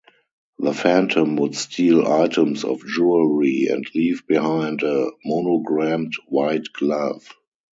[0.57, 7.31] The Phantom would steal items of jewelery and leave behind a monogrammed white glove.